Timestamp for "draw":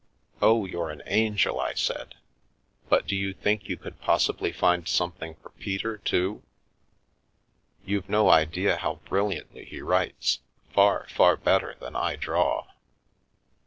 12.15-12.65